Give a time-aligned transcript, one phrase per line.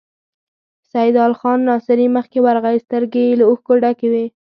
[0.91, 4.25] سيدال خان ناصري مخکې ورغی، سترګې يې له اوښکو ډکې وې.